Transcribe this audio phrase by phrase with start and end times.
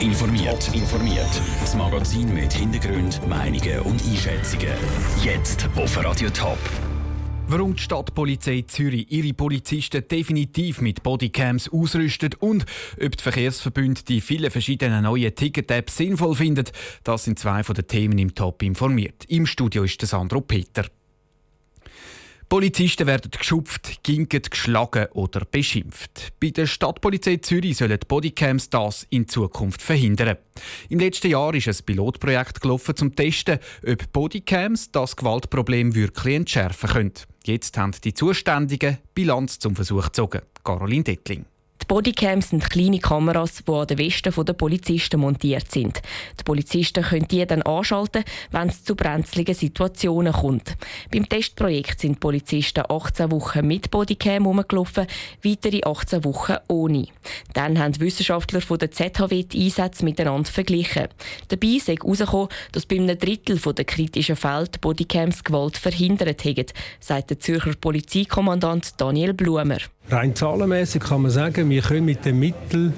[0.00, 0.74] Top informiert.
[0.74, 1.42] informiert.
[1.60, 4.72] Das Magazin mit Hintergrund, Meinungen und Einschätzungen.
[5.22, 6.58] Jetzt auf Radio Top.
[7.48, 12.64] Warum die Stadtpolizei Zürich ihre Polizisten definitiv mit Bodycams ausrüstet und
[13.02, 16.66] ob die Verkehrsverbünde die vielen verschiedenen neuen Ticket-Apps sinnvoll finden,
[17.04, 19.24] das sind zwei von den Themen im Top informiert.
[19.28, 20.86] Im Studio ist Sandro Peter.
[22.50, 26.32] Polizisten werden geschupft, ginket, geschlagen oder beschimpft.
[26.40, 30.36] Bei der Stadtpolizei Zürich sollen Bodycams das in Zukunft verhindern.
[30.88, 36.90] Im letzten Jahr ist ein Pilotprojekt gelaufen, zum Testen, ob Bodycams das Gewaltproblem wirklich entschärfen
[36.90, 37.12] können.
[37.44, 40.42] Jetzt haben die Zuständigen Bilanz zum Versuch gezogen.
[40.64, 41.44] Caroline Dettling.
[41.90, 46.00] Bodycams sind kleine Kameras, die an den Westen der Polizisten montiert sind.
[46.38, 48.22] Die Polizisten können die dann anschalten,
[48.52, 50.76] wenn es zu brenzligen Situationen kommt.
[51.10, 55.08] Beim Testprojekt sind Polizisten 18 Wochen mit Bodycam herumgelaufen,
[55.42, 57.08] weitere 18 Wochen ohne.
[57.54, 61.08] Dann haben Wissenschaftler von der ZHW die Einsätze miteinander verglichen.
[61.48, 66.66] Dabei sei herausgekommen, dass bei einem Drittel der kritischen Fälle Bodycams Gewalt verhindert haben,
[67.00, 69.78] sagt der Zürcher Polizeikommandant Daniel Blumer.
[70.10, 72.92] Rein zahlenmäßig kann man sagen, wir können mit dem Mittel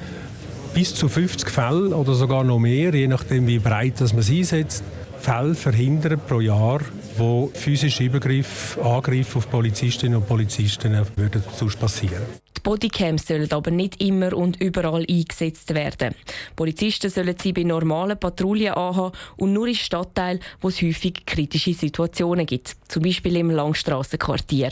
[0.72, 4.30] bis zu 50 Fällen oder sogar noch mehr, je nachdem wie breit das man es
[4.30, 4.82] einsetzt,
[5.18, 6.80] Fälle verhindern pro Jahr,
[7.18, 11.42] wo physische Übergriffe, Angriffe auf Polizistinnen und Polizisten würden
[11.78, 12.22] passieren.
[12.62, 16.14] Bodycams sollen aber nicht immer und überall eingesetzt werden.
[16.56, 21.74] Polizisten sollen sie bei normalen Patrouillen anhaben und nur in Stadtteilen, wo es häufig kritische
[21.74, 24.70] Situationen gibt, zum Beispiel im Langstrassenquartier.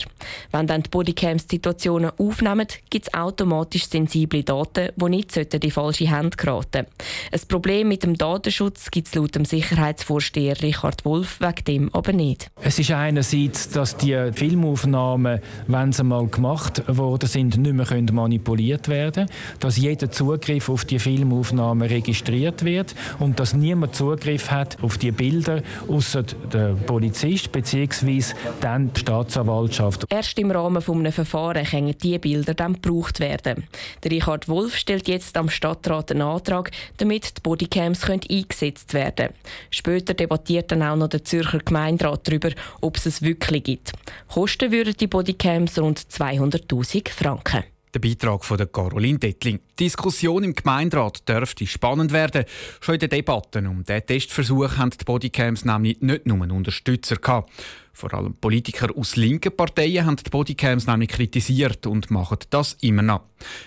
[0.51, 5.71] Wenn dann die Bodycams Situationen aufnehmen, gibt es automatisch sensible Daten, die nicht in die
[5.71, 6.85] falsche Hände geraten
[7.31, 12.13] Ein Problem mit dem Datenschutz gibt es laut dem Sicherheitsvorsteher Richard Wolf wegen dem aber
[12.13, 12.49] nicht.
[12.61, 17.87] Es ist einerseits, dass die Filmaufnahmen, wenn sie mal gemacht worden sind, nicht mehr mehr
[17.87, 19.27] können manipuliert werden
[19.59, 25.11] dass jeder Zugriff auf die Filmaufnahmen registriert wird und dass niemand Zugriff hat auf die
[25.11, 28.23] Bilder, außer der Polizist bzw.
[28.59, 30.05] dann die Staatsanwaltschaft.
[30.09, 33.63] Erst im Rahmen eines Verfahrens können diese Bilder dann gebraucht werden.
[34.03, 39.27] Der Richard Wolf stellt jetzt am Stadtrat einen Antrag, damit die Bodycams können eingesetzt werden
[39.27, 39.33] können.
[39.69, 42.49] Später debattiert dann auch noch der Zürcher Gemeinderat darüber,
[42.81, 43.91] ob es es wirklich gibt.
[44.27, 47.63] Kosten würden die Bodycams rund 200.000 Franken.
[47.93, 49.59] Der Beitrag von Caroline Dettling.
[49.77, 52.45] Die Diskussion im Gemeinderat dürfte spannend werden.
[52.79, 57.17] Schon in den Debatten um diesen Testversuch haben die Bodycams nämlich nicht nur einen Unterstützer
[57.17, 57.51] gehabt.
[57.91, 63.01] Vor allem Politiker aus linken Parteien haben die Bodycams nämlich kritisiert und machen das immer
[63.01, 63.23] noch.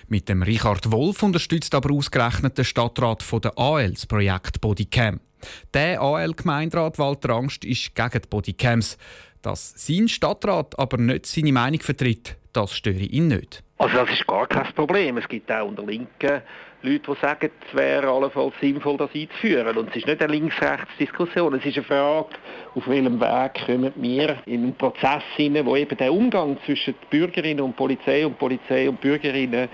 [0.09, 5.21] Mit dem Richard Wolf unterstützt aber ausgerechnet der Stadtrat von der AL das Projekt Bodycam.
[5.75, 8.97] Der AL-Gemeinderat Walter Angst ist gegen die Bodycams.
[9.43, 13.63] Dass sein Stadtrat aber nicht seine Meinung vertritt, das störe ihn nicht.
[13.79, 15.19] Also das ist gar kein Problem.
[15.19, 16.43] Es gibt auch unter Linken
[16.85, 19.77] Leute, die sagen, es wäre allenfalls sinnvoll, das einzuführen.
[19.79, 21.55] Und es ist nicht eine Links-Rechts-Diskussion.
[21.55, 22.29] Es ist eine Frage,
[22.75, 27.63] auf welchem Weg kommen wir in einen Prozess hinein, wo eben der Umgang zwischen Bürgerinnen
[27.63, 29.71] und Polizei und Polizei und Bürgerinnen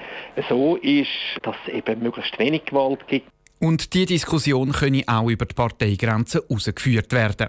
[0.48, 1.08] so ist,
[1.42, 3.26] dass es eben möglichst wenig Gewalt gibt.
[3.58, 7.48] Und die Diskussion könne auch über die Parteigrenzen herausgeführt werden.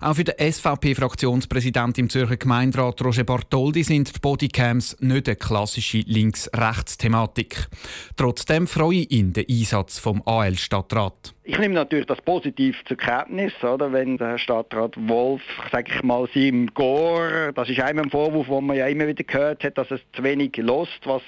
[0.00, 5.98] Auch für den SVP-Fraktionspräsident im Zürcher Gemeinderat Roger Bartoldi sind die Bodycams nicht eine klassische
[5.98, 7.68] Links-Rechts-Thematik.
[8.16, 11.34] Trotzdem freue ich ihn den Einsatz vom AL-Stadtrat.
[11.50, 13.92] Ich nehme natürlich das positiv zur Kenntnis, oder?
[13.92, 18.66] wenn der Stadtrat Wolf, sage ich mal, seinem Gore, das ist einem ein Vorwurf, den
[18.66, 21.22] man ja immer wieder gehört hat, dass es zu wenig lost, was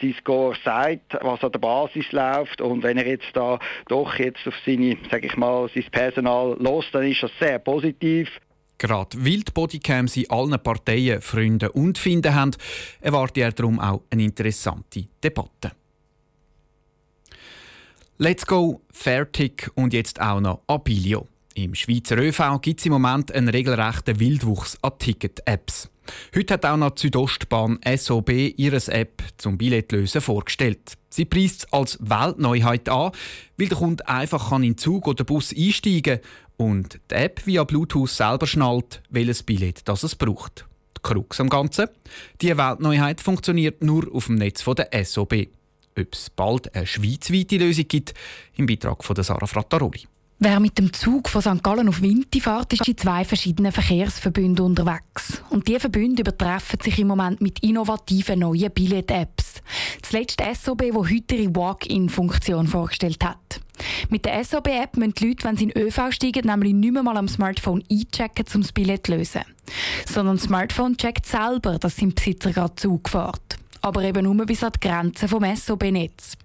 [0.00, 4.48] sein Gore sagt, was an der Basis läuft und wenn er jetzt da doch jetzt
[4.48, 8.30] auf seine, sage ich mal, sein Personal lost, dann ist das sehr positiv.
[8.78, 12.52] Gerade weil die in allen Parteien Freunde und Finden haben,
[13.02, 15.72] erwarte er darum auch eine interessante Debatte.
[18.18, 21.28] Let's go, Fairtick und jetzt auch noch Abilio.
[21.54, 25.90] Im Schweizer ÖV gibt es im Moment einen regelrechten Wildwuchs an Ticket-Apps.
[26.34, 30.94] Heute hat auch noch die Südostbahn SOB ihre App zum Billettlösen vorgestellt.
[31.10, 33.12] Sie preist es als Weltneuheit an,
[33.58, 37.64] weil der Kunde einfach in den Zug oder Bus einsteigen kann und die App via
[37.64, 40.64] Bluetooth selber schnallt, welches Billett das es braucht.
[40.96, 41.88] Die Krux am Ganzen?
[42.40, 45.48] Die Weltneuheit funktioniert nur auf dem Netz der SOB
[45.98, 48.14] ob es bald eine schweizweite Lösung gibt,
[48.56, 50.06] im Beitrag von Sarah Frattaroli.
[50.38, 51.62] Wer mit dem Zug von St.
[51.62, 55.42] Gallen auf Winti fährt, ist in zwei verschiedenen Verkehrsverbünden unterwegs.
[55.48, 59.62] Und diese Verbünde übertreffen sich im Moment mit innovativen neuen Billet-Apps.
[60.02, 63.62] Zuletzt SOB, wo heute ihre Walk-in-Funktion vorgestellt hat.
[64.10, 67.16] Mit der SOB-App müssen die Leute, wenn sie in ÖV steigen, nämlich nicht mehr mal
[67.16, 69.42] am Smartphone einchecken, um das Billett zu lösen.
[70.06, 74.62] Sondern das Smartphone checkt selber, dass sein Besitzer gerade Zug fährt aber eben nur bis
[74.62, 76.36] an die Grenze vom SOB-Netz.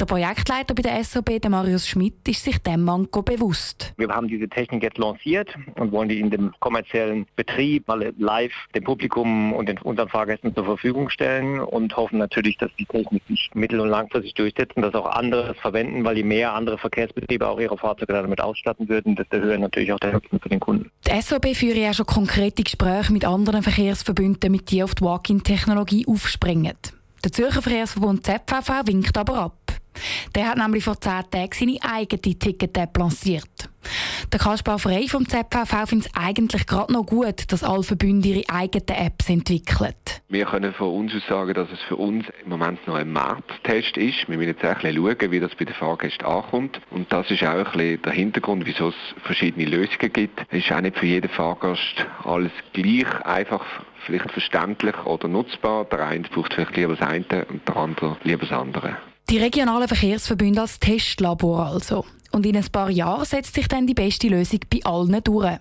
[0.00, 3.92] Der Projektleiter bei der SOB, der Marius Schmidt, ist sich dem Manko bewusst.
[3.96, 8.52] Wir haben diese Technik jetzt lanciert und wollen die in dem kommerziellen Betrieb mal live
[8.74, 13.22] dem Publikum und den, unseren Fahrgästen zur Verfügung stellen und hoffen natürlich, dass die Technik
[13.28, 16.78] sich mittel- und langfristig durchsetzt und dass auch andere es verwenden, weil je mehr andere
[16.78, 20.60] Verkehrsbetriebe auch ihre Fahrzeuge damit ausstatten würden, desto höher natürlich auch der Nutzen für den
[20.60, 20.90] Kunden.
[21.06, 26.06] Die SOB führt ja schon konkrete Gespräche mit anderen Verkehrsverbünden, mit die auf die Walk-in-Technologie
[26.06, 26.74] aufspringen.
[27.26, 29.72] Der Zürcher Verkehrsverbund ZVV winkt aber ab.
[30.36, 33.68] Der hat nämlich vor zehn Tagen seine eigene Ticket-App lanciert.
[34.32, 38.48] Der Kaspar Frey vom ZVV findet es eigentlich gerade noch gut, dass alle Verbünde ihre
[38.48, 39.94] eigenen Apps entwickeln.
[40.28, 43.96] Wir können von uns aus sagen, dass es für uns im Moment noch ein Markttest
[43.96, 44.28] ist.
[44.28, 46.80] Wir müssen jetzt auch ein bisschen schauen, wie das bei den Fahrgästen ankommt.
[46.90, 50.40] Und das ist auch ein bisschen der Hintergrund, wieso es verschiedene Lösungen gibt.
[50.50, 53.64] Es ist auch nicht für jeden Fahrgast alles gleich einfach
[54.04, 55.84] vielleicht verständlich oder nutzbar.
[55.84, 58.96] Der eine braucht vielleicht lieber das eine und der andere lieber das andere.
[59.28, 62.04] Die regionalen Verkehrsverbünde als Testlabor also.
[62.36, 65.56] Und in ein paar Jahren setzt sich dann die beste Lösung bei allen durch.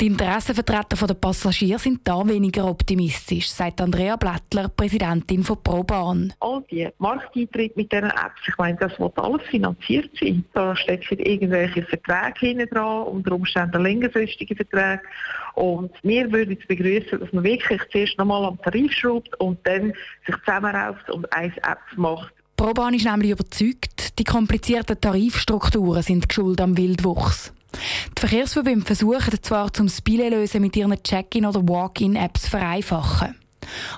[0.00, 6.32] Die Interessenvertreter der Passagiere sind da weniger optimistisch, sagt Andrea Blättler, Präsidentin von ProBahn.
[6.38, 10.44] All die Markteintritte mit diesen Apps, ich meine, das wird alles finanziert sein.
[10.52, 15.02] Da stecken irgendwelche Verträge hinten dran, unter Umständen längerfristige Verträge.
[15.54, 19.92] Und wir würden es begrüßen, dass man wirklich zuerst nochmal am Tarif schraubt und dann
[20.28, 22.37] sich zusammenrauft und eine App macht.
[22.58, 27.52] ProBahn ist nämlich überzeugt, die komplizierten Tarifstrukturen sind geschuld am Wildwuchs.
[28.16, 33.36] Die Verkehrsverbünde versuchen zwar zum Spiele mit ihren Check-in- oder Walk-in-Apps zu vereinfachen.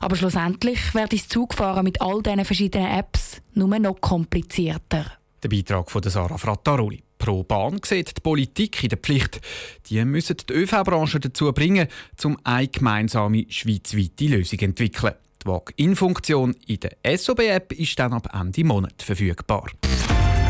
[0.02, 5.06] Aber schlussendlich wird das Zugfahren mit all diesen verschiedenen Apps nur noch komplizierter.
[5.42, 7.02] Der Beitrag von Sarah Frattaroli.
[7.16, 9.40] Pro Bahn sieht die Politik in der Pflicht.
[9.88, 11.88] Die müssen die ÖV-Branche dazu bringen,
[12.24, 15.14] um eine gemeinsame schweizweite Lösung zu entwickeln.
[15.42, 19.70] Die Walk-in-Funktion in der SOB-App ist dann ab Ende Monat verfügbar.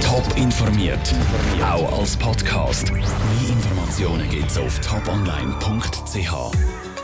[0.03, 1.15] Top informiert,
[1.63, 2.93] auch als Podcast.
[2.93, 3.05] Mehr
[3.49, 6.90] Informationen gibt es auf toponline.ch.